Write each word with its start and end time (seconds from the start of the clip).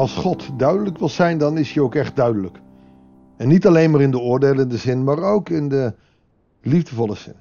Als 0.00 0.14
God 0.14 0.58
duidelijk 0.58 0.98
wil 0.98 1.08
zijn, 1.08 1.38
dan 1.38 1.58
is 1.58 1.72
hij 1.72 1.82
ook 1.82 1.94
echt 1.94 2.16
duidelijk. 2.16 2.58
En 3.36 3.48
niet 3.48 3.66
alleen 3.66 3.90
maar 3.90 4.00
in 4.00 4.10
de 4.10 4.18
oordelende 4.18 4.76
zin, 4.76 5.04
maar 5.04 5.18
ook 5.18 5.48
in 5.48 5.68
de 5.68 5.94
liefdevolle 6.62 7.14
zin. 7.14 7.34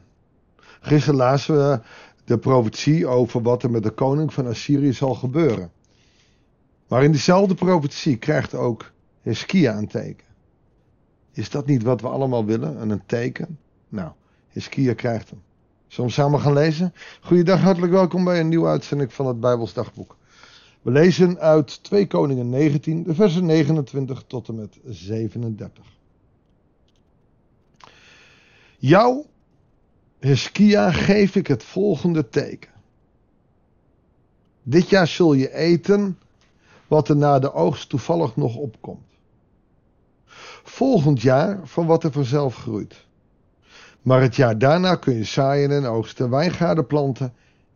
Gisteren 0.82 1.16
lazen 1.16 1.56
we 1.56 1.80
de 2.26 2.38
profetie 2.38 3.08
over 3.08 3.42
wat 3.42 3.64
er 3.64 3.72
met 3.72 3.84
de 3.84 3.90
koning 3.90 4.34
van 4.34 4.48
Assyrië 4.48 4.94
zal 4.94 5.14
gebeuren. 5.14 5.72
Maar 6.88 7.04
in 7.04 7.12
diezelfde 7.12 7.56
profetie 7.56 8.18
krijgt 8.18 8.56
ook 8.56 8.92
Hiskia 9.22 9.78
een 9.78 9.88
teken. 9.88 10.28
Is 11.32 11.50
dat 11.50 11.66
niet 11.66 11.84
wat 11.84 12.02
we 12.02 12.08
allemaal 12.08 12.46
willen? 12.46 12.90
Een 12.90 13.02
teken? 13.06 13.60
Nou, 13.90 14.12
Hiskia 14.50 14.94
krijgt 14.94 15.30
hem. 15.30 15.42
Zullen 15.88 16.10
we 16.10 16.16
samen 16.16 16.40
gaan 16.40 16.54
lezen? 16.54 16.94
Goeiedag, 17.22 17.62
hartelijk 17.62 17.92
welkom 17.92 18.24
bij 18.24 18.40
een 18.40 18.50
nieuwe 18.50 18.68
uitzending 18.68 19.14
van 19.14 19.26
het 19.26 19.40
Bijbels 19.40 19.74
Dagboek. 19.74 20.18
We 20.82 20.92
lezen 20.92 21.40
uit 21.40 21.84
2 21.84 22.08
Koningen 22.08 22.50
19, 22.50 23.04
de 23.04 23.16
versen 23.16 23.46
29 23.46 24.24
tot 24.28 24.48
en 24.48 24.56
met 24.56 24.80
37. 24.86 25.86
Jou, 28.78 29.26
Hiskia, 30.20 30.92
geef 30.92 31.36
ik 31.36 31.48
het 31.48 31.64
volgende 31.64 32.30
teken. 32.30 32.72
Dit 34.64 34.90
jaar 34.90 35.08
zul 35.08 35.34
je 35.34 35.54
eten 35.54 36.20
wat 36.88 37.10
er 37.10 37.16
na 37.16 37.40
de 37.40 37.54
oogst 37.54 37.90
toevallig 37.90 38.36
nog 38.36 38.56
opkomt. 38.56 39.08
Volgend 40.64 41.22
jaar 41.22 41.68
van 41.68 41.86
wat 41.86 42.04
er 42.04 42.12
vanzelf 42.12 42.56
groeit. 42.56 43.06
Maar 44.02 44.22
het 44.22 44.36
jaar 44.36 44.58
daarna 44.58 44.96
kun 44.96 45.16
je 45.16 45.24
zaaien 45.24 45.72
en 45.72 45.86
oogsten, 45.86 46.30
wijngaarden 46.30 46.88
planten 46.88 47.34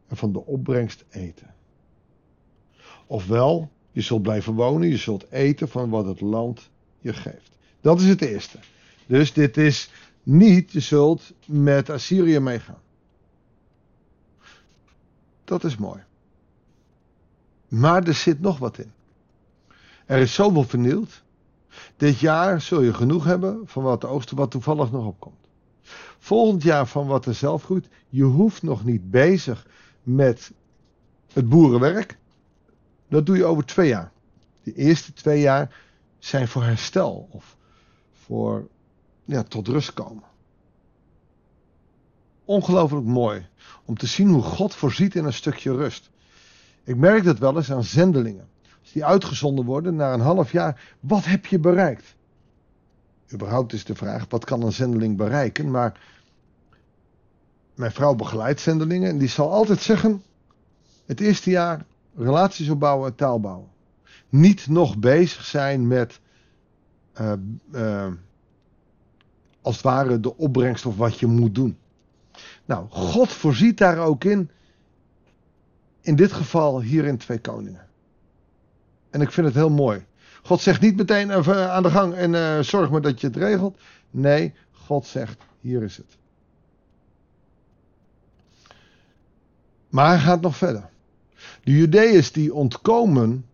en 0.08 0.18
van 0.18 0.32
de 0.32 0.46
opbrengst 0.46 1.06
eten. 1.10 1.53
Ofwel, 3.06 3.72
je 3.92 4.02
zult 4.02 4.22
blijven 4.22 4.54
wonen, 4.54 4.88
je 4.88 4.98
zult 4.98 5.32
eten 5.32 5.70
van 5.70 5.90
wat 5.90 6.06
het 6.06 6.22
land 6.22 6.70
je 7.00 7.14
geeft. 7.14 7.52
Dat 7.82 8.00
is 8.00 8.08
het 8.08 8.22
eerste. 8.22 8.60
Dus 9.06 9.34
dit 9.34 9.58
is 9.58 9.92
niet, 10.24 10.72
je 10.72 10.80
zult 10.80 11.34
met 11.46 11.90
Assyrië 11.90 12.40
meegaan. 12.40 12.82
Dat 15.44 15.64
is 15.64 15.78
mooi. 15.78 16.04
Maar 17.68 18.04
er 18.04 18.14
zit 18.14 18.40
nog 18.40 18.58
wat 18.58 18.78
in. 18.78 18.92
Er 20.06 20.20
is 20.20 20.34
zoveel 20.34 20.64
vernield. 20.64 21.22
Dit 21.98 22.20
jaar 22.20 22.62
zul 22.62 22.82
je 22.82 22.94
genoeg 22.94 23.24
hebben 23.24 23.62
van 23.66 23.84
wat 23.84 24.02
de 24.02 24.08
oosten 24.08 24.38
wat 24.38 24.52
toevallig 24.52 24.92
nog 24.92 25.06
opkomt. 25.06 25.48
Volgend 26.18 26.64
jaar 26.64 26.88
van 26.88 27.08
wat 27.08 27.26
er 27.26 27.34
zelf 27.34 27.64
groeit. 27.64 27.88
Je 28.10 28.24
hoeft 28.24 28.64
nog 28.64 28.86
niet 28.86 29.12
bezig 29.12 29.68
met 30.04 30.52
het 31.34 31.50
boerenwerk. 31.50 32.18
Dat 33.14 33.26
doe 33.26 33.38
je 33.38 33.46
over 33.46 33.66
twee 33.66 33.88
jaar. 33.88 34.12
De 34.64 34.74
eerste 34.74 35.14
twee 35.14 35.42
jaar 35.42 35.76
zijn 36.20 36.48
voor 36.48 36.64
herstel 36.64 37.28
of 37.32 37.58
voor 38.12 38.68
ja, 39.26 39.44
tot 39.44 39.68
rust 39.68 39.94
komen. 39.94 40.24
Ongelooflijk 42.46 43.06
mooi 43.06 43.48
om 43.86 43.98
te 43.98 44.08
zien 44.08 44.30
hoe 44.30 44.42
God 44.42 44.76
voorziet 44.76 45.16
in 45.16 45.26
een 45.26 45.34
stukje 45.34 45.76
rust. 45.76 46.10
Ik 46.84 46.96
merk 46.96 47.24
dat 47.24 47.40
wel 47.40 47.56
eens 47.56 47.72
aan 47.72 47.84
zendelingen. 47.84 48.48
Als 48.82 48.92
die 48.92 49.06
uitgezonden 49.06 49.66
worden 49.66 49.96
na 49.96 50.14
een 50.14 50.20
half 50.20 50.52
jaar, 50.52 50.96
wat 51.00 51.26
heb 51.26 51.46
je 51.46 51.60
bereikt? 51.60 52.16
Überhaupt 53.34 53.74
is 53.74 53.86
de 53.86 53.96
vraag, 53.96 54.26
wat 54.30 54.46
kan 54.46 54.62
een 54.62 54.74
zendeling 54.74 55.18
bereiken? 55.18 55.72
Maar 55.72 56.00
mijn 57.76 57.92
vrouw 57.92 58.16
begeleidt 58.16 58.60
zendelingen 58.60 59.10
en 59.10 59.18
die 59.18 59.30
zal 59.30 59.52
altijd 59.52 59.82
zeggen, 59.82 60.24
het 61.06 61.20
eerste 61.20 61.50
jaar 61.50 61.86
relaties 62.16 62.70
opbouwen 62.70 63.10
en 63.10 63.16
taal 63.16 63.40
bouwen. 63.40 63.68
Niet 64.30 64.68
nog 64.68 64.98
bezig 64.98 65.46
zijn 65.46 65.88
met, 65.88 66.20
uh, 67.22 67.34
uh, 67.72 68.08
als 69.62 69.76
het 69.76 69.84
ware, 69.84 70.20
de 70.20 70.38
opbrengst 70.38 70.86
of 70.86 70.98
wat 70.98 71.20
je 71.20 71.28
moet 71.28 71.56
doen. 71.56 71.78
Nou, 72.66 72.86
God 72.90 73.32
voorziet 73.32 73.78
daar 73.78 73.98
ook 73.98 74.24
in. 74.24 74.50
In 76.02 76.16
dit 76.16 76.32
geval 76.32 76.82
hier 76.82 77.06
in 77.06 77.18
Twee 77.18 77.40
Koningen. 77.40 77.88
En 79.10 79.22
ik 79.22 79.32
vind 79.32 79.48
het 79.48 79.56
heel 79.56 79.70
mooi. 79.70 80.06
God 80.44 80.62
zegt 80.62 80.82
niet 80.82 80.96
meteen 80.96 81.32
aan 81.52 81.84
de 81.84 81.90
gang 81.90 82.14
en 82.14 82.34
uh, 82.34 82.60
zorg 82.60 82.90
maar 82.90 83.02
dat 83.02 83.22
je 83.22 83.28
het 83.28 83.36
regelt. 83.36 83.80
Nee, 84.12 84.54
God 84.72 85.06
zegt: 85.06 85.38
hier 85.60 85.84
is 85.84 85.98
het. 85.98 86.18
Maar 89.90 90.08
hij 90.08 90.20
gaat 90.20 90.42
nog 90.42 90.58
verder. 90.58 90.90
De 91.64 91.72
Judeërs 91.72 92.32
die 92.32 92.54
ontkomen, 92.54 93.46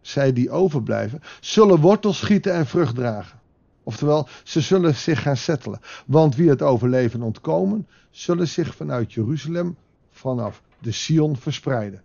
zij 0.00 0.32
die 0.32 0.50
overblijven, 0.50 1.20
zullen 1.40 1.80
wortels 1.80 2.18
schieten 2.18 2.54
en 2.54 2.66
vrucht 2.66 2.94
dragen. 2.94 3.38
Oftewel, 3.82 4.28
ze 4.44 4.60
zullen 4.60 4.94
zich 4.94 5.22
gaan 5.22 5.36
settelen. 5.36 5.80
Want 6.06 6.36
wie 6.36 6.48
het 6.48 6.62
overleven 6.62 7.22
ontkomen, 7.22 7.86
zullen 8.10 8.48
zich 8.48 8.74
vanuit 8.74 9.12
Jeruzalem, 9.12 9.76
vanaf 10.10 10.62
de 10.78 10.92
Sion 10.92 11.36
verspreiden. 11.36 12.02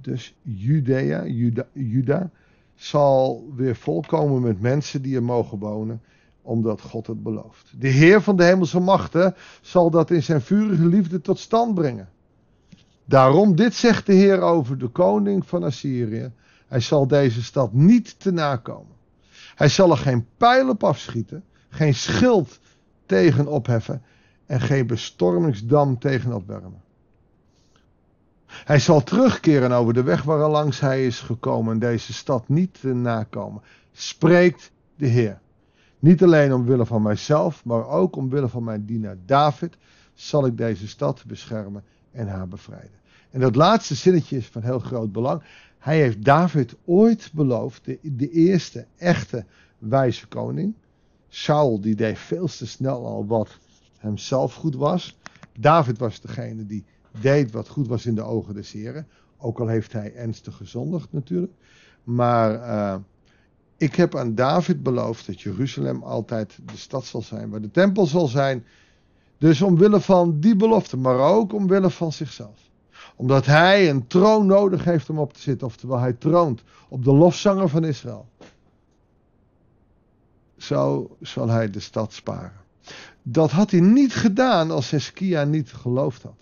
Dus 0.00 0.34
Judea, 0.42 1.26
Juda, 1.26 1.66
Juda 1.72 2.30
zal 2.74 3.46
weer 3.56 3.76
volkomen 3.76 4.42
met 4.42 4.60
mensen 4.60 5.02
die 5.02 5.16
er 5.16 5.22
mogen 5.22 5.58
wonen, 5.58 6.00
omdat 6.42 6.80
God 6.80 7.06
het 7.06 7.22
belooft. 7.22 7.72
De 7.78 7.88
Heer 7.88 8.20
van 8.22 8.36
de 8.36 8.44
hemelse 8.44 8.80
machten 8.80 9.34
zal 9.60 9.90
dat 9.90 10.10
in 10.10 10.22
zijn 10.22 10.40
vurige 10.40 10.86
liefde 10.86 11.20
tot 11.20 11.38
stand 11.38 11.74
brengen. 11.74 12.08
Daarom, 13.04 13.56
dit 13.56 13.74
zegt 13.74 14.06
de 14.06 14.12
Heer 14.12 14.40
over 14.40 14.78
de 14.78 14.88
koning 14.88 15.46
van 15.46 15.62
Assyrië. 15.62 16.32
Hij 16.66 16.80
zal 16.80 17.06
deze 17.06 17.42
stad 17.42 17.72
niet 17.72 18.20
te 18.20 18.30
nakomen. 18.30 18.96
Hij 19.54 19.68
zal 19.68 19.90
er 19.90 19.96
geen 19.96 20.26
pijl 20.36 20.68
op 20.68 20.84
afschieten, 20.84 21.44
geen 21.68 21.94
schild 21.94 22.60
tegen 23.06 23.46
opheffen 23.46 24.02
en 24.46 24.60
geen 24.60 24.86
bestormingsdam 24.86 25.98
tegen 25.98 26.32
opwermen. 26.32 26.82
Hij 28.46 28.78
zal 28.78 29.02
terugkeren 29.02 29.72
over 29.72 29.94
de 29.94 30.02
weg 30.02 30.22
waarlangs 30.22 30.80
hij 30.80 31.06
is 31.06 31.20
gekomen 31.20 31.72
en 31.72 31.78
deze 31.78 32.12
stad 32.12 32.48
niet 32.48 32.80
te 32.80 32.94
nakomen. 32.94 33.62
Spreekt 33.92 34.72
de 34.96 35.06
Heer. 35.06 35.40
Niet 35.98 36.22
alleen 36.22 36.52
omwille 36.52 36.86
van 36.86 37.02
mijzelf, 37.02 37.64
maar 37.64 37.88
ook 37.88 38.16
omwille 38.16 38.48
van 38.48 38.64
mijn 38.64 38.84
dienaar 38.84 39.16
David 39.26 39.76
zal 40.14 40.46
ik 40.46 40.56
deze 40.56 40.88
stad 40.88 41.24
beschermen 41.26 41.84
en 42.12 42.28
haar 42.28 42.48
bevrijden. 42.48 43.00
En 43.30 43.40
dat 43.40 43.56
laatste 43.56 43.94
zinnetje 43.94 44.36
is 44.36 44.46
van 44.46 44.62
heel 44.62 44.78
groot 44.78 45.12
belang. 45.12 45.42
Hij 45.78 46.00
heeft 46.00 46.24
David 46.24 46.74
ooit 46.84 47.30
beloofd, 47.32 47.84
de, 48.02 48.30
eerste 48.30 48.86
echte 48.96 49.44
wijze 49.78 50.26
koning. 50.26 50.74
Saul 51.28 51.80
die 51.80 51.94
deed 51.94 52.18
veel 52.18 52.46
te 52.46 52.66
snel 52.66 53.06
al 53.06 53.26
wat 53.26 53.58
hemzelf 53.98 54.54
goed 54.54 54.74
was. 54.74 55.18
David 55.58 55.98
was 55.98 56.20
degene 56.20 56.66
die 56.66 56.84
deed 57.20 57.50
wat 57.50 57.68
goed 57.68 57.88
was 57.88 58.06
in 58.06 58.14
de 58.14 58.22
ogen 58.22 58.54
des 58.54 58.72
heren. 58.72 59.06
Ook 59.38 59.60
al 59.60 59.66
heeft 59.66 59.92
hij 59.92 60.14
ernstig 60.14 60.56
gezondigd 60.56 61.12
natuurlijk. 61.12 61.52
Maar 62.04 62.54
uh, 62.54 62.96
ik 63.76 63.94
heb 63.94 64.16
aan 64.16 64.34
David 64.34 64.82
beloofd 64.82 65.26
dat 65.26 65.40
Jeruzalem 65.40 66.02
altijd 66.02 66.58
de 66.64 66.76
stad 66.76 67.04
zal 67.04 67.22
zijn, 67.22 67.50
waar 67.50 67.60
de 67.60 67.70
tempel 67.70 68.06
zal 68.06 68.26
zijn. 68.26 68.64
Dus 69.42 69.62
omwille 69.62 70.00
van 70.00 70.40
die 70.40 70.56
belofte, 70.56 70.96
maar 70.96 71.18
ook 71.18 71.52
omwille 71.52 71.90
van 71.90 72.12
zichzelf 72.12 72.70
omdat 73.16 73.46
hij 73.46 73.90
een 73.90 74.06
troon 74.06 74.46
nodig 74.46 74.84
heeft 74.84 75.10
om 75.10 75.18
op 75.18 75.32
te 75.32 75.40
zitten. 75.40 75.66
Oftewel, 75.66 75.98
hij 75.98 76.12
troont 76.12 76.62
op 76.88 77.04
de 77.04 77.12
lofzanger 77.12 77.68
van 77.68 77.84
Israël. 77.84 78.28
Zo 80.56 81.16
zal 81.20 81.48
hij 81.48 81.70
de 81.70 81.80
stad 81.80 82.12
sparen. 82.12 82.60
Dat 83.22 83.50
had 83.50 83.70
hij 83.70 83.80
niet 83.80 84.14
gedaan 84.14 84.70
als 84.70 84.90
Heskia 84.90 85.44
niet 85.44 85.72
geloofd 85.72 86.22
had. 86.22 86.40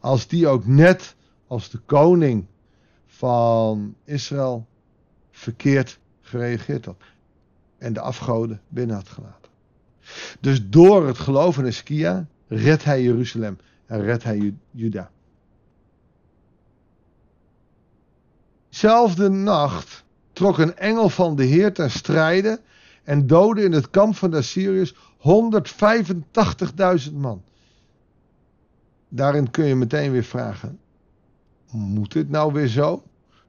Als 0.00 0.26
die 0.26 0.48
ook 0.48 0.66
net 0.66 1.14
als 1.46 1.70
de 1.70 1.78
koning 1.78 2.46
van 3.06 3.94
Israël 4.04 4.66
verkeerd 5.30 5.98
gereageerd 6.20 6.84
had. 6.84 7.02
En 7.78 7.92
de 7.92 8.00
afgoden 8.00 8.60
binnen 8.68 8.96
had 8.96 9.08
gelaten. 9.08 9.45
Dus 10.40 10.68
door 10.68 11.06
het 11.06 11.18
geloof 11.18 11.58
in 11.58 11.64
Heskia 11.64 12.26
redt 12.48 12.84
hij 12.84 13.02
Jeruzalem 13.02 13.58
en 13.86 14.00
redt 14.00 14.24
hij 14.24 14.54
Juda. 14.70 15.10
Zelfde 18.68 19.28
nacht 19.28 20.04
trok 20.32 20.58
een 20.58 20.76
engel 20.76 21.08
van 21.08 21.36
de 21.36 21.44
Heer 21.44 21.72
ten 21.72 21.90
strijde 21.90 22.60
en 23.04 23.26
doodde 23.26 23.62
in 23.62 23.72
het 23.72 23.90
kamp 23.90 24.16
van 24.16 24.30
de 24.30 24.36
Assyriërs 24.36 24.94
185.000 27.08 27.12
man. 27.12 27.42
Daarin 29.08 29.50
kun 29.50 29.64
je 29.64 29.74
meteen 29.74 30.12
weer 30.12 30.24
vragen: 30.24 30.78
moet 31.70 32.12
dit 32.12 32.30
nou 32.30 32.52
weer 32.52 32.68
zo? 32.68 33.02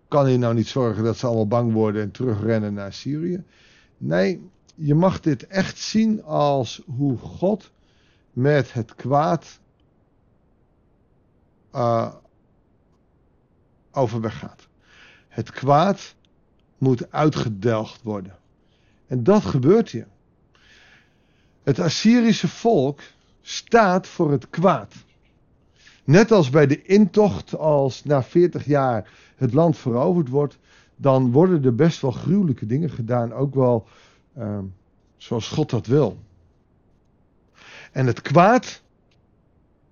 Kan 0.08 0.26
hij 0.26 0.38
nou 0.38 0.54
niet 0.54 0.68
zorgen 0.68 1.04
dat 1.04 1.18
ze 1.18 1.26
allemaal 1.26 1.48
bang 1.48 1.74
worden 1.74 2.02
en 2.02 2.12
terugrennen 2.12 2.74
naar 2.74 2.94
Syrië? 2.94 3.44
Nee, 3.98 4.50
je 4.80 4.96
mag 4.96 5.20
dit 5.20 5.48
echt 5.48 5.78
zien 5.78 6.24
als 6.24 6.82
hoe 6.86 7.18
God 7.18 7.72
met 8.32 8.74
het 8.74 8.96
kwaad 8.96 9.60
uh, 11.76 12.14
overweg 13.92 14.40
gaat. 14.40 14.68
Het 15.28 15.52
kwaad 15.52 16.16
moet 16.78 17.12
uitgedelgd 17.12 18.02
worden. 18.04 18.38
En 19.08 19.24
dat 19.24 19.46
gebeurt 19.46 19.90
hier. 19.90 20.08
Het 21.64 21.80
Assyrische 21.80 22.48
volk 22.48 23.00
staat 23.42 24.08
voor 24.08 24.32
het 24.32 24.50
kwaad. 24.50 24.94
Net 26.04 26.32
als 26.32 26.50
bij 26.50 26.68
de 26.68 26.82
intocht, 26.82 27.56
als 27.56 28.04
na 28.04 28.24
40 28.24 28.66
jaar 28.66 29.10
het 29.36 29.54
land 29.54 29.78
veroverd 29.78 30.30
wordt, 30.30 30.58
dan 30.96 31.32
worden 31.32 31.64
er 31.64 31.76
best 31.76 32.02
wel 32.02 32.12
gruwelijke 32.12 32.66
dingen 32.66 32.90
gedaan, 32.90 33.34
ook 33.34 33.56
wel 33.56 33.88
uh, 34.38 34.60
zoals 35.18 35.48
God 35.48 35.70
dat 35.70 35.86
wil. 35.86 36.18
En 37.92 38.06
het 38.08 38.22
kwaad 38.22 38.82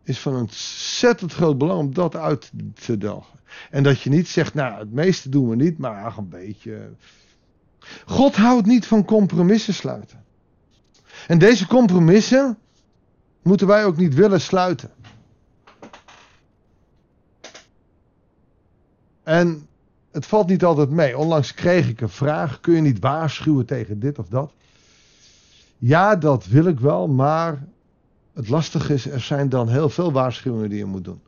is 0.04 0.20
van 0.20 0.36
ontzettend 0.36 1.34
groot 1.34 1.58
belang 1.58 1.80
om 1.80 1.94
dat 1.94 2.16
uit 2.16 2.52
te 2.74 2.98
delgen. 2.98 3.40
En 3.70 3.84
dat 3.84 4.02
je 4.02 4.10
niet 4.10 4.28
zegt, 4.28 4.54
nou, 4.54 4.80
het 4.80 4.92
meeste 4.92 5.30
doen 5.30 5.50
we 5.50 5.56
niet, 5.56 5.78
maar 5.78 6.04
ach, 6.04 6.18
een 6.18 6.30
beetje. 6.30 6.94
God 8.06 8.36
houdt 8.36 8.68
niet 8.68 8.86
van 8.86 9.06
compromissen 9.06 9.74
sluiten. 9.74 10.24
En 11.28 11.40
deze 11.40 11.68
compromissen 11.68 12.58
moeten 13.42 13.68
wij 13.68 13.86
ook 13.86 13.98
niet 13.98 14.14
willen 14.14 14.42
sluiten. 14.42 14.92
En 19.24 19.68
het 20.16 20.26
valt 20.26 20.48
niet 20.48 20.64
altijd 20.64 20.90
mee. 20.90 21.18
Onlangs 21.18 21.54
kreeg 21.54 21.90
ik 21.90 22.02
een 22.02 22.10
vraag: 22.10 22.60
kun 22.60 22.74
je 22.74 22.82
niet 22.82 23.00
waarschuwen 23.00 23.66
tegen 23.66 24.00
dit 24.00 24.20
of 24.20 24.28
dat? 24.28 24.54
Ja, 25.78 26.16
dat 26.16 26.46
wil 26.46 26.66
ik 26.66 26.80
wel, 26.80 27.08
maar 27.08 27.68
het 28.34 28.50
lastige 28.50 28.94
is, 28.94 29.06
er 29.06 29.22
zijn 29.22 29.50
dan 29.50 29.70
heel 29.70 29.90
veel 29.90 30.12
waarschuwingen 30.12 30.70
die 30.70 30.78
je 30.78 30.86
moet 30.86 31.04
doen. 31.04 31.22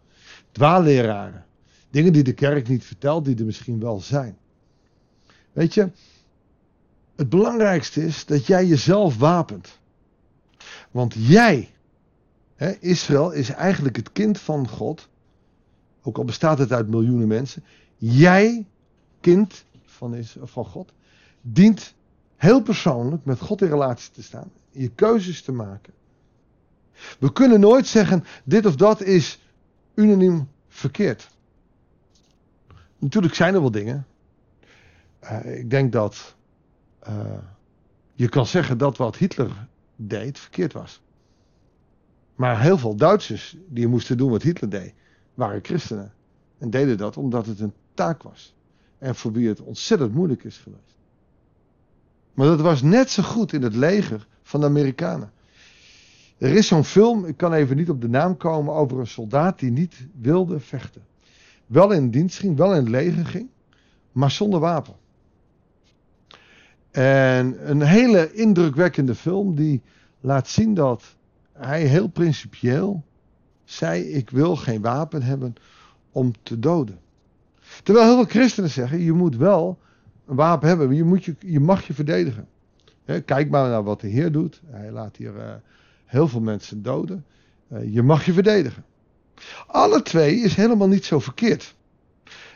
Dwaalleraren. 0.51 1.45
Dingen 1.89 2.13
die 2.13 2.23
de 2.23 2.33
kerk 2.33 2.67
niet 2.67 2.85
vertelt, 2.85 3.25
die 3.25 3.37
er 3.37 3.45
misschien 3.45 3.79
wel 3.79 3.99
zijn. 3.99 4.37
Weet 5.51 5.73
je, 5.73 5.89
het 7.15 7.29
belangrijkste 7.29 8.05
is 8.05 8.25
dat 8.25 8.45
jij 8.45 8.65
jezelf 8.65 9.17
wapent. 9.17 9.79
Want 10.91 11.13
jij, 11.17 11.69
hè, 12.55 12.71
Israël, 12.79 13.31
is 13.31 13.49
eigenlijk 13.49 13.95
het 13.95 14.11
kind 14.11 14.39
van 14.39 14.67
God. 14.67 15.09
Ook 16.03 16.17
al 16.17 16.25
bestaat 16.25 16.57
het 16.57 16.71
uit 16.71 16.87
miljoenen 16.87 17.27
mensen. 17.27 17.63
Jij, 17.97 18.65
kind 19.19 19.65
van, 19.85 20.15
is, 20.15 20.35
van 20.41 20.65
God, 20.65 20.93
dient 21.41 21.93
heel 22.35 22.61
persoonlijk 22.61 23.25
met 23.25 23.39
God 23.39 23.61
in 23.61 23.67
relatie 23.67 24.11
te 24.11 24.23
staan. 24.23 24.51
Je 24.71 24.89
keuzes 24.89 25.41
te 25.41 25.51
maken. 25.51 25.93
We 27.19 27.31
kunnen 27.31 27.59
nooit 27.59 27.87
zeggen, 27.87 28.23
dit 28.43 28.65
of 28.65 28.75
dat 28.75 29.01
is 29.01 29.39
unaniem 29.93 30.49
verkeerd. 30.67 31.29
Natuurlijk 32.97 33.35
zijn 33.35 33.53
er 33.53 33.61
wel 33.61 33.71
dingen. 33.71 34.05
Uh, 35.23 35.57
ik 35.59 35.69
denk 35.69 35.91
dat 35.91 36.35
uh, 37.07 37.37
je 38.13 38.29
kan 38.29 38.45
zeggen 38.45 38.77
dat 38.77 38.97
wat 38.97 39.15
Hitler 39.15 39.67
deed 39.95 40.39
verkeerd 40.39 40.73
was. 40.73 41.01
Maar 42.35 42.61
heel 42.61 42.77
veel 42.77 42.95
Duitsers 42.95 43.57
die 43.67 43.87
moesten 43.87 44.17
doen 44.17 44.29
wat 44.29 44.41
Hitler 44.41 44.69
deed, 44.69 44.93
waren 45.33 45.59
christenen. 45.63 46.13
En 46.57 46.69
deden 46.69 46.97
dat 46.97 47.17
omdat 47.17 47.45
het 47.45 47.59
een 47.59 47.73
taak 47.93 48.23
was. 48.23 48.55
En 48.97 49.15
voor 49.15 49.31
wie 49.31 49.47
het 49.47 49.61
ontzettend 49.61 50.13
moeilijk 50.13 50.43
is 50.43 50.57
geweest. 50.57 50.95
Maar 52.33 52.47
dat 52.47 52.61
was 52.61 52.81
net 52.81 53.09
zo 53.09 53.23
goed 53.23 53.53
in 53.53 53.61
het 53.61 53.75
leger 53.75 54.27
van 54.41 54.59
de 54.59 54.65
Amerikanen. 54.65 55.31
Er 56.37 56.55
is 56.55 56.67
zo'n 56.67 56.83
film, 56.83 57.25
ik 57.25 57.37
kan 57.37 57.53
even 57.53 57.77
niet 57.77 57.89
op 57.89 58.01
de 58.01 58.09
naam 58.09 58.37
komen, 58.37 58.73
over 58.73 58.99
een 58.99 59.07
soldaat 59.07 59.59
die 59.59 59.71
niet 59.71 60.07
wilde 60.21 60.59
vechten. 60.59 61.01
Wel 61.65 61.91
in 61.91 62.09
dienst 62.09 62.39
ging, 62.39 62.57
wel 62.57 62.71
in 62.71 62.79
het 62.79 62.89
leger 62.89 63.25
ging, 63.25 63.49
maar 64.11 64.31
zonder 64.31 64.59
wapen. 64.59 64.95
En 66.91 67.69
een 67.69 67.81
hele 67.81 68.33
indrukwekkende 68.33 69.15
film 69.15 69.55
die 69.55 69.81
laat 70.19 70.47
zien 70.47 70.73
dat 70.73 71.15
hij 71.53 71.85
heel 71.85 72.07
principieel 72.07 73.03
zei: 73.63 74.03
Ik 74.03 74.29
wil 74.29 74.55
geen 74.55 74.81
wapen 74.81 75.21
hebben 75.21 75.53
om 76.11 76.33
te 76.43 76.59
doden. 76.59 76.99
Terwijl 77.83 78.05
heel 78.05 78.15
veel 78.15 78.41
christenen 78.41 78.69
zeggen: 78.69 78.99
Je 78.99 79.13
moet 79.13 79.35
wel 79.35 79.79
een 80.25 80.35
wapen 80.35 80.67
hebben, 80.67 80.95
je, 80.95 81.03
moet 81.03 81.25
je, 81.25 81.35
je 81.39 81.59
mag 81.59 81.87
je 81.87 81.93
verdedigen. 81.93 82.47
kijk 83.25 83.49
maar 83.49 83.69
naar 83.69 83.83
wat 83.83 84.01
de 84.01 84.07
Heer 84.07 84.31
doet. 84.31 84.61
Hij 84.65 84.91
laat 84.91 85.17
hier 85.17 85.35
uh, 85.35 85.53
heel 86.05 86.27
veel 86.27 86.41
mensen 86.41 86.81
doden. 86.83 87.25
Uh, 87.73 87.93
je 87.93 88.03
mag 88.03 88.25
je 88.25 88.33
verdedigen. 88.33 88.85
Alle 89.67 90.01
twee 90.01 90.35
is 90.35 90.55
helemaal 90.55 90.87
niet 90.87 91.05
zo 91.05 91.19
verkeerd. 91.19 91.75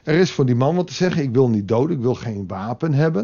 Er 0.04 0.16
is 0.16 0.32
voor 0.32 0.46
die 0.46 0.56
man 0.56 0.76
wat 0.76 0.88
te 0.88 0.94
zeggen: 0.94 1.24
ik 1.24 1.34
wil 1.34 1.50
niet 1.50 1.68
doden, 1.68 1.96
ik 1.96 2.02
wil 2.02 2.16
geen 2.16 2.48
wapen 2.48 2.94
hebben. 2.94 3.24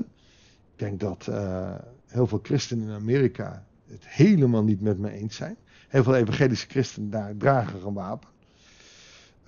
Ik 0.73 0.83
denk 0.83 0.99
dat 0.99 1.27
uh, 1.29 1.75
heel 2.07 2.27
veel 2.27 2.39
christenen 2.43 2.87
in 2.87 2.93
Amerika 2.93 3.65
het 3.89 4.07
helemaal 4.07 4.63
niet 4.63 4.81
met 4.81 4.99
me 4.99 5.11
eens 5.11 5.35
zijn. 5.35 5.57
Heel 5.87 6.03
veel 6.03 6.15
evangelische 6.15 6.67
christenen 6.67 7.09
daar 7.09 7.33
dragen 7.37 7.87
een 7.87 7.93
wapen. 7.93 8.29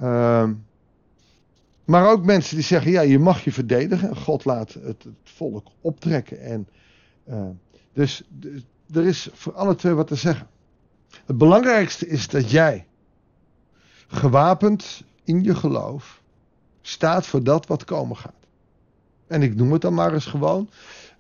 Uh, 0.02 0.50
maar 1.90 2.10
ook 2.10 2.26
mensen 2.26 2.56
die 2.56 2.66
zeggen: 2.66 2.92
ja, 2.92 3.02
je 3.02 3.20
mag 3.20 3.44
je 3.44 3.52
verdedigen. 3.52 4.16
God 4.16 4.46
laat 4.46 4.74
het, 4.74 5.06
volk 5.24 5.68
optrekken. 5.82 6.42
En, 6.42 6.68
uh, 7.30 7.48
dus 7.94 8.24
er 8.94 9.06
is 9.06 9.30
voor 9.34 9.54
alle 9.54 9.76
twee 9.76 9.94
wat 9.94 10.08
te 10.08 10.16
zeggen. 10.16 10.48
Het 11.26 11.38
belangrijkste 11.38 12.08
is 12.08 12.28
dat 12.28 12.52
jij 12.52 12.88
gewapend 14.08 15.04
in 15.24 15.44
je 15.44 15.56
geloof 15.56 16.22
staat 16.82 17.26
voor 17.26 17.44
dat 17.44 17.68
wat 17.68 17.84
komen 17.84 18.18
gaat. 18.18 18.48
En 19.28 19.42
ik 19.42 19.56
noem 19.56 19.72
het 19.72 19.82
dan 19.82 19.94
maar 19.94 20.14
eens 20.14 20.26
gewoon. 20.26 20.70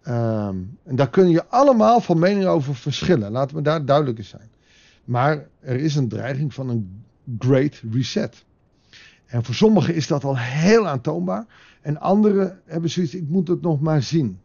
Um, 0.07 0.77
en 0.83 0.95
daar 0.95 1.09
kun 1.09 1.29
je 1.29 1.45
allemaal 1.45 2.01
van 2.01 2.19
mening 2.19 2.45
over 2.45 2.75
verschillen. 2.75 3.31
Laten 3.31 3.55
we 3.55 3.61
daar 3.61 3.85
duidelijk 3.85 4.23
zijn. 4.23 4.49
Maar 5.03 5.47
er 5.59 5.75
is 5.75 5.95
een 5.95 6.07
dreiging 6.07 6.53
van 6.53 6.69
een 6.69 7.03
great 7.39 7.81
reset. 7.91 8.45
En 9.29 9.43
voor 9.43 9.55
sommigen 9.55 9.95
is 9.95 10.07
dat 10.07 10.23
al 10.23 10.37
heel 10.37 10.87
aantoonbaar. 10.87 11.45
En 11.81 11.99
anderen 11.99 12.61
hebben 12.65 12.89
zoiets, 12.89 13.15
ik 13.15 13.27
moet 13.27 13.47
het 13.47 13.61
nog 13.61 13.79
maar 13.79 14.03
zien. 14.03 14.39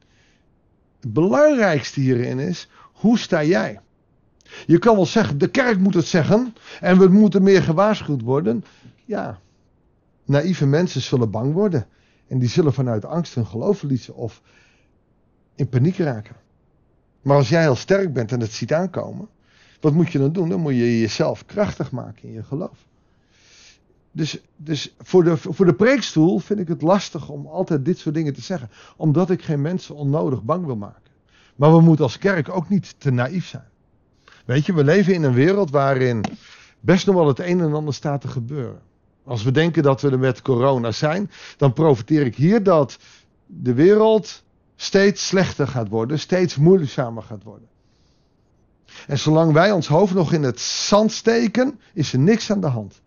Het 1.00 1.12
belangrijkste 1.12 2.00
hierin 2.00 2.38
is, 2.38 2.69
hoe 2.92 3.19
sta 3.19 3.44
jij? 3.44 3.81
Je 4.66 4.78
kan 4.78 4.96
wel 4.96 5.06
zeggen, 5.06 5.38
de 5.38 5.48
kerk 5.50 5.78
moet 5.78 5.94
het 5.94 6.06
zeggen 6.06 6.54
en 6.81 6.98
we 6.98 7.08
moeten 7.08 7.42
meer 7.42 7.62
gewaarschuwd 7.62 8.23
worden. 8.23 8.64
Ja, 9.04 9.40
naïeve 10.25 10.66
mensen 10.66 11.00
zullen 11.00 11.30
bang 11.30 11.52
worden. 11.52 11.87
En 12.28 12.38
die 12.38 12.49
zullen 12.49 12.73
vanuit 12.73 13.04
angst 13.04 13.35
hun 13.35 13.47
geloof 13.47 13.78
verliezen 13.78 14.14
of 14.14 14.42
in 15.54 15.68
paniek 15.68 15.97
raken. 15.97 16.37
Maar 17.23 17.37
als 17.37 17.49
jij 17.49 17.61
heel 17.61 17.76
sterk 17.76 18.12
bent 18.12 18.32
en 18.32 18.40
het 18.40 18.52
ziet 18.52 18.73
aankomen, 18.73 19.28
wat 19.80 19.92
moet 19.92 20.12
je 20.12 20.18
dan 20.18 20.32
doen? 20.32 20.49
Dan 20.49 20.61
moet 20.61 20.75
je 20.75 21.00
jezelf 21.00 21.47
krachtig 21.47 21.90
maken 21.90 22.28
in 22.28 22.32
je 22.32 22.42
geloof. 22.42 22.87
Dus, 24.16 24.38
dus 24.56 24.94
voor, 24.99 25.25
de, 25.25 25.37
voor 25.37 25.66
de 25.66 25.75
preekstoel 25.75 26.38
vind 26.38 26.61
ik 26.61 26.68
het 26.68 26.83
lastig 26.83 27.28
om 27.28 27.47
altijd 27.47 27.85
dit 27.85 27.99
soort 27.99 28.14
dingen 28.14 28.33
te 28.33 28.40
zeggen. 28.40 28.71
Omdat 28.97 29.30
ik 29.30 29.42
geen 29.42 29.62
mensen 29.62 29.94
onnodig 29.94 30.42
bang 30.42 30.66
wil 30.66 30.76
maken. 30.76 31.12
Maar 31.56 31.73
we 31.73 31.80
moeten 31.80 32.04
als 32.04 32.18
kerk 32.18 32.49
ook 32.49 32.68
niet 32.68 32.94
te 32.99 33.11
naïef 33.11 33.47
zijn. 33.47 33.68
Weet 34.44 34.66
je, 34.66 34.75
we 34.75 34.85
leven 34.85 35.14
in 35.14 35.23
een 35.23 35.35
wereld 35.35 35.71
waarin 35.71 36.25
best 36.80 37.06
nog 37.06 37.14
wel 37.14 37.26
het 37.26 37.38
een 37.38 37.61
en 37.61 37.75
ander 37.75 37.94
staat 37.94 38.21
te 38.21 38.28
gebeuren. 38.28 38.80
Als 39.25 39.42
we 39.42 39.50
denken 39.50 39.83
dat 39.83 40.00
we 40.00 40.11
er 40.11 40.18
met 40.18 40.42
corona 40.42 40.90
zijn, 40.90 41.30
dan 41.56 41.73
profiteer 41.73 42.26
ik 42.26 42.35
hier 42.35 42.62
dat 42.62 42.99
de 43.47 43.75
wereld 43.75 44.42
steeds 44.76 45.26
slechter 45.26 45.68
gaat 45.68 45.88
worden, 45.88 46.18
steeds 46.18 46.56
moeizamer 46.56 47.23
gaat 47.23 47.42
worden. 47.42 47.68
En 49.06 49.18
zolang 49.18 49.52
wij 49.52 49.73
ons 49.73 49.87
hoofd 49.87 50.14
nog 50.14 50.33
in 50.33 50.42
het 50.42 50.61
zand 50.61 51.12
steken, 51.12 51.80
is 51.94 52.12
er 52.12 52.18
niks 52.18 52.50
aan 52.50 52.61
de 52.61 52.66
hand. 52.66 53.02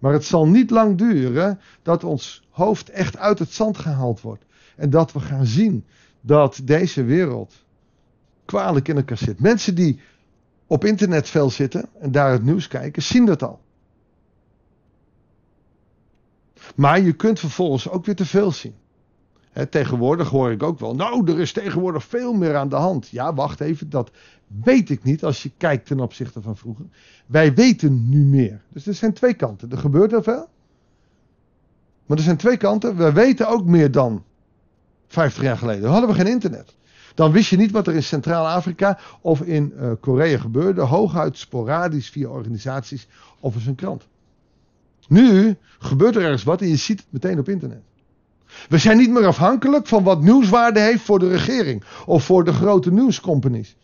Maar 0.00 0.12
het 0.12 0.24
zal 0.24 0.46
niet 0.46 0.70
lang 0.70 0.98
duren 0.98 1.60
dat 1.82 2.04
ons 2.04 2.48
hoofd 2.50 2.90
echt 2.90 3.16
uit 3.16 3.38
het 3.38 3.52
zand 3.52 3.78
gehaald 3.78 4.20
wordt. 4.20 4.44
En 4.76 4.90
dat 4.90 5.12
we 5.12 5.20
gaan 5.20 5.46
zien 5.46 5.84
dat 6.20 6.60
deze 6.64 7.04
wereld 7.04 7.64
kwalijk 8.44 8.88
in 8.88 8.96
elkaar 8.96 9.18
zit. 9.18 9.40
Mensen 9.40 9.74
die 9.74 10.00
op 10.66 10.84
internet 10.84 11.28
veel 11.28 11.50
zitten 11.50 11.88
en 12.00 12.12
daar 12.12 12.32
het 12.32 12.44
nieuws 12.44 12.68
kijken, 12.68 13.02
zien 13.02 13.24
dat 13.24 13.42
al. 13.42 13.60
Maar 16.74 17.00
je 17.00 17.12
kunt 17.12 17.38
vervolgens 17.38 17.88
ook 17.88 18.04
weer 18.04 18.16
te 18.16 18.26
veel 18.26 18.52
zien. 18.52 18.74
Tegenwoordig 19.70 20.28
hoor 20.28 20.50
ik 20.50 20.62
ook 20.62 20.78
wel, 20.78 20.94
nou, 20.94 21.30
er 21.30 21.40
is 21.40 21.52
tegenwoordig 21.52 22.04
veel 22.04 22.32
meer 22.32 22.56
aan 22.56 22.68
de 22.68 22.76
hand. 22.76 23.08
Ja, 23.08 23.34
wacht 23.34 23.60
even, 23.60 23.90
dat 23.90 24.10
weet 24.46 24.90
ik 24.90 25.02
niet 25.02 25.24
als 25.24 25.42
je 25.42 25.50
kijkt 25.56 25.86
ten 25.86 26.00
opzichte 26.00 26.42
van 26.42 26.56
vroeger. 26.56 26.84
Wij 27.26 27.54
weten 27.54 28.08
nu 28.08 28.24
meer. 28.24 28.62
Dus 28.68 28.86
er 28.86 28.94
zijn 28.94 29.12
twee 29.12 29.34
kanten. 29.34 29.70
Er 29.70 29.78
gebeurt 29.78 30.12
er 30.12 30.22
veel. 30.22 30.48
Maar 32.06 32.16
er 32.16 32.24
zijn 32.24 32.36
twee 32.36 32.56
kanten. 32.56 32.96
We 32.96 33.12
weten 33.12 33.48
ook 33.48 33.64
meer 33.64 33.90
dan 33.90 34.24
50 35.06 35.42
jaar 35.42 35.58
geleden. 35.58 35.82
Dan 35.82 35.92
hadden 35.92 36.10
we 36.10 36.16
geen 36.16 36.32
internet. 36.32 36.74
Dan 37.14 37.32
wist 37.32 37.50
je 37.50 37.56
niet 37.56 37.70
wat 37.70 37.86
er 37.86 37.94
in 37.94 38.02
Centraal-Afrika 38.02 38.98
of 39.20 39.40
in 39.40 39.72
uh, 39.76 39.92
Korea 40.00 40.38
gebeurde. 40.38 40.80
Hooguit 40.80 41.38
sporadisch 41.38 42.08
via 42.08 42.28
organisaties 42.28 43.08
of 43.40 43.54
eens 43.54 43.66
een 43.66 43.74
krant. 43.74 44.08
Nu 45.08 45.56
gebeurt 45.78 46.16
er 46.16 46.22
ergens 46.22 46.42
wat 46.42 46.60
en 46.60 46.68
je 46.68 46.76
ziet 46.76 46.98
het 46.98 47.08
meteen 47.10 47.38
op 47.38 47.48
internet. 47.48 47.82
We 48.68 48.78
zijn 48.78 48.96
niet 48.96 49.10
meer 49.10 49.26
afhankelijk 49.26 49.86
van 49.86 50.02
wat 50.02 50.22
nieuwswaarde 50.22 50.80
heeft 50.80 51.02
voor 51.02 51.18
de 51.18 51.28
regering 51.28 51.84
of 52.06 52.24
voor 52.24 52.44
de 52.44 52.52
grote 52.52 52.92
nieuwscompanies. 52.92 53.76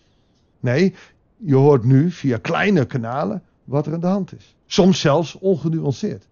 Nee, 0.61 0.95
je 1.37 1.55
hoort 1.55 1.85
nu 1.85 2.11
via 2.11 2.39
kleine 2.39 2.85
kanalen 2.85 3.43
wat 3.65 3.87
er 3.87 3.93
aan 3.93 4.01
de 4.01 4.07
hand 4.07 4.37
is. 4.37 4.55
Soms 4.67 5.01
zelfs 5.01 5.39
ongenuanceerd. 5.39 6.27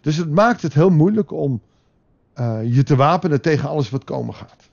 Dus 0.00 0.16
het 0.16 0.30
maakt 0.30 0.62
het 0.62 0.74
heel 0.74 0.90
moeilijk 0.90 1.30
om 1.32 1.60
uh, 2.36 2.58
je 2.74 2.82
te 2.82 2.96
wapenen 2.96 3.40
tegen 3.40 3.68
alles 3.68 3.90
wat 3.90 4.04
komen 4.04 4.34
gaat. 4.34 4.68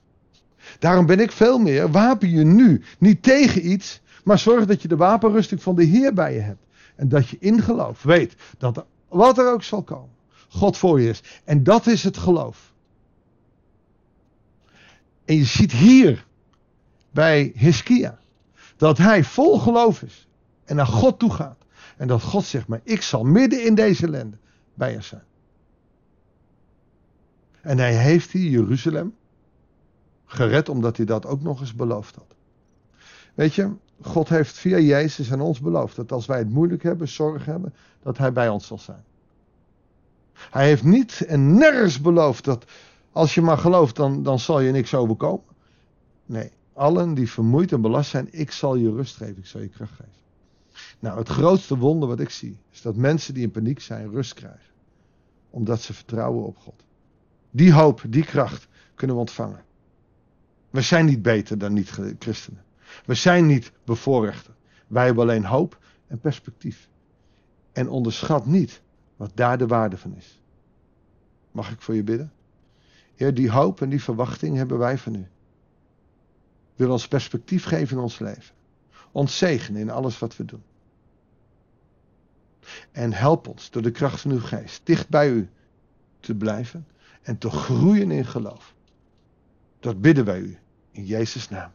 Daarom 0.78 1.06
ben 1.06 1.20
ik 1.20 1.32
veel 1.32 1.58
meer, 1.58 1.90
wapen 1.90 2.30
je 2.30 2.44
nu 2.44 2.82
niet 2.98 3.22
tegen 3.22 3.70
iets, 3.70 4.00
maar 4.24 4.38
zorg 4.38 4.66
dat 4.66 4.82
je 4.82 4.88
de 4.88 4.96
wapenrusting 4.96 5.62
van 5.62 5.74
de 5.74 5.84
Heer 5.84 6.14
bij 6.14 6.34
je 6.34 6.40
hebt. 6.40 6.66
En 6.96 7.08
dat 7.08 7.28
je 7.28 7.36
in 7.40 7.62
geloof 7.62 8.02
weet 8.02 8.34
dat 8.58 8.76
er, 8.76 8.84
wat 9.08 9.38
er 9.38 9.52
ook 9.52 9.62
zal 9.62 9.82
komen, 9.82 10.13
God 10.54 10.76
voor 10.76 11.00
je 11.00 11.08
is. 11.08 11.22
En 11.44 11.62
dat 11.62 11.86
is 11.86 12.04
het 12.04 12.16
geloof. 12.16 12.72
En 15.24 15.36
je 15.36 15.44
ziet 15.44 15.72
hier 15.72 16.26
bij 17.10 17.52
Hiskia 17.54 18.18
dat 18.76 18.98
hij 18.98 19.24
vol 19.24 19.58
geloof 19.58 20.02
is 20.02 20.28
en 20.64 20.76
naar 20.76 20.86
God 20.86 21.18
toe 21.18 21.32
gaat. 21.32 21.64
En 21.96 22.08
dat 22.08 22.22
God 22.22 22.44
zegt, 22.44 22.66
maar 22.66 22.80
ik 22.82 23.02
zal 23.02 23.24
midden 23.24 23.64
in 23.64 23.74
deze 23.74 24.06
ellende 24.06 24.36
bij 24.74 24.92
je 24.92 25.00
zijn. 25.00 25.22
En 27.60 27.78
hij 27.78 27.96
heeft 27.96 28.30
hier 28.30 28.50
Jeruzalem 28.50 29.14
gered 30.24 30.68
omdat 30.68 30.96
hij 30.96 31.06
dat 31.06 31.26
ook 31.26 31.42
nog 31.42 31.60
eens 31.60 31.74
beloofd 31.74 32.14
had. 32.14 32.34
Weet 33.34 33.54
je, 33.54 33.72
God 34.00 34.28
heeft 34.28 34.58
via 34.58 34.78
Jezus 34.78 35.32
aan 35.32 35.40
ons 35.40 35.60
beloofd 35.60 35.96
dat 35.96 36.12
als 36.12 36.26
wij 36.26 36.38
het 36.38 36.50
moeilijk 36.50 36.82
hebben, 36.82 37.08
zorg 37.08 37.44
hebben, 37.44 37.74
dat 38.02 38.18
hij 38.18 38.32
bij 38.32 38.48
ons 38.48 38.66
zal 38.66 38.78
zijn. 38.78 39.04
Hij 40.50 40.66
heeft 40.66 40.84
niet 40.84 41.20
en 41.20 41.54
nergens 41.54 42.00
beloofd 42.00 42.44
dat 42.44 42.64
als 43.12 43.34
je 43.34 43.42
maar 43.42 43.58
gelooft, 43.58 43.96
dan, 43.96 44.22
dan 44.22 44.38
zal 44.38 44.60
je 44.60 44.72
niks 44.72 44.94
overkomen. 44.94 45.54
Nee, 46.26 46.50
allen 46.72 47.14
die 47.14 47.30
vermoeid 47.30 47.72
en 47.72 47.80
belast 47.80 48.10
zijn, 48.10 48.28
ik 48.30 48.50
zal 48.50 48.74
je 48.74 48.90
rust 48.90 49.16
geven, 49.16 49.36
ik 49.36 49.46
zal 49.46 49.60
je 49.60 49.68
kracht 49.68 49.92
geven. 49.92 50.12
Nou, 50.98 51.18
het 51.18 51.28
grootste 51.28 51.78
wonder 51.78 52.08
wat 52.08 52.20
ik 52.20 52.30
zie, 52.30 52.58
is 52.70 52.82
dat 52.82 52.96
mensen 52.96 53.34
die 53.34 53.42
in 53.42 53.50
paniek 53.50 53.80
zijn, 53.80 54.10
rust 54.10 54.34
krijgen. 54.34 54.72
Omdat 55.50 55.80
ze 55.80 55.94
vertrouwen 55.94 56.44
op 56.44 56.56
God. 56.58 56.84
Die 57.50 57.72
hoop, 57.72 58.02
die 58.08 58.24
kracht 58.24 58.68
kunnen 58.94 59.16
we 59.16 59.22
ontvangen. 59.22 59.64
We 60.70 60.80
zijn 60.80 61.06
niet 61.06 61.22
beter 61.22 61.58
dan 61.58 61.72
niet-christenen. 61.72 62.64
We 63.06 63.14
zijn 63.14 63.46
niet 63.46 63.72
bevoorrechter. 63.84 64.54
Wij 64.86 65.04
hebben 65.04 65.22
alleen 65.22 65.44
hoop 65.44 65.78
en 66.06 66.20
perspectief. 66.20 66.88
En 67.72 67.88
onderschat 67.88 68.46
niet 68.46 68.82
wat 69.24 69.36
daar 69.36 69.58
de 69.58 69.66
waarde 69.66 69.96
van 69.96 70.16
is. 70.16 70.40
Mag 71.50 71.70
ik 71.70 71.80
voor 71.80 71.94
je 71.94 72.02
bidden? 72.02 72.32
Heer, 73.14 73.34
die 73.34 73.50
hoop 73.50 73.80
en 73.80 73.88
die 73.88 74.02
verwachting 74.02 74.56
hebben 74.56 74.78
wij 74.78 74.98
van 74.98 75.14
u. 75.14 75.28
Wil 76.76 76.90
ons 76.90 77.08
perspectief 77.08 77.64
geven 77.64 77.96
in 77.96 78.02
ons 78.02 78.18
leven. 78.18 78.54
Ons 79.12 79.38
zegenen 79.38 79.80
in 79.80 79.90
alles 79.90 80.18
wat 80.18 80.36
we 80.36 80.44
doen. 80.44 80.62
En 82.92 83.12
help 83.12 83.48
ons 83.48 83.70
door 83.70 83.82
de 83.82 83.90
kracht 83.90 84.20
van 84.20 84.30
uw 84.30 84.40
geest 84.40 84.86
dicht 84.86 85.08
bij 85.08 85.30
u 85.30 85.48
te 86.20 86.34
blijven 86.34 86.86
en 87.22 87.38
te 87.38 87.50
groeien 87.50 88.10
in 88.10 88.26
geloof. 88.26 88.74
Dat 89.80 90.00
bidden 90.00 90.24
wij 90.24 90.40
u 90.40 90.58
in 90.90 91.04
Jezus' 91.04 91.48
naam. 91.48 91.70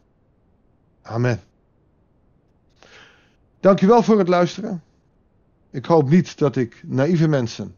Amen. 1.02 1.40
Dankjewel 3.60 4.02
voor 4.02 4.18
het 4.18 4.28
luisteren. 4.28 4.82
Ik 5.70 5.84
hoop 5.84 6.08
niet 6.08 6.38
dat 6.38 6.56
ik 6.56 6.82
naïeve 6.86 7.28
mensen 7.28 7.74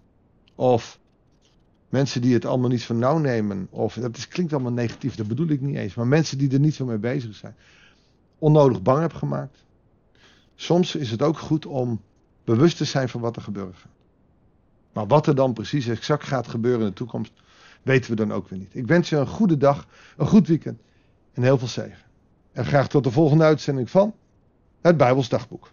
of 0.54 0.98
mensen 1.88 2.20
die 2.20 2.34
het 2.34 2.44
allemaal 2.44 2.68
niet 2.68 2.84
van 2.84 2.98
nauw 2.98 3.18
nemen, 3.18 3.66
of 3.70 3.94
dat 3.94 4.28
klinkt 4.28 4.52
allemaal 4.52 4.72
negatief, 4.72 5.14
dat 5.14 5.26
bedoel 5.28 5.48
ik 5.48 5.60
niet 5.60 5.76
eens, 5.76 5.94
maar 5.94 6.06
mensen 6.06 6.38
die 6.38 6.52
er 6.52 6.60
niet 6.60 6.74
zo 6.74 6.84
mee 6.84 6.98
bezig 6.98 7.34
zijn, 7.34 7.54
onnodig 8.38 8.82
bang 8.82 9.00
heb 9.00 9.12
gemaakt. 9.12 9.64
Soms 10.54 10.94
is 10.94 11.10
het 11.10 11.22
ook 11.22 11.38
goed 11.38 11.66
om 11.66 12.00
bewust 12.44 12.76
te 12.76 12.84
zijn 12.84 13.08
van 13.08 13.20
wat 13.20 13.36
er 13.36 13.42
gebeurt. 13.42 13.86
Maar 14.92 15.06
wat 15.06 15.26
er 15.26 15.34
dan 15.34 15.52
precies 15.52 15.86
exact 15.86 16.24
gaat 16.24 16.48
gebeuren 16.48 16.80
in 16.80 16.86
de 16.86 16.92
toekomst, 16.92 17.32
weten 17.82 18.10
we 18.10 18.16
dan 18.16 18.32
ook 18.32 18.48
weer 18.48 18.58
niet. 18.58 18.74
Ik 18.74 18.86
wens 18.86 19.08
je 19.08 19.16
een 19.16 19.26
goede 19.26 19.56
dag, 19.56 19.86
een 20.16 20.26
goed 20.26 20.48
weekend 20.48 20.80
en 21.32 21.42
heel 21.42 21.58
veel 21.58 21.68
zegen. 21.68 22.04
En 22.52 22.64
graag 22.64 22.88
tot 22.88 23.04
de 23.04 23.10
volgende 23.10 23.44
uitzending 23.44 23.90
van 23.90 24.14
het 24.80 24.96
Bijbels 24.96 25.28
Dagboek. 25.28 25.72